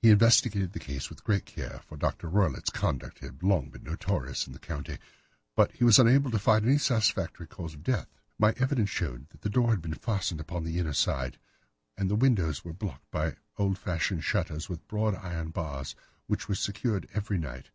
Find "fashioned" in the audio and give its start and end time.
13.76-14.24